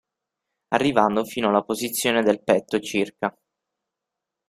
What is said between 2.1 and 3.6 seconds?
del petto circa.